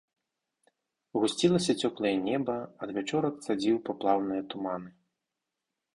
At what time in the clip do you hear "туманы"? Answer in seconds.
4.55-4.89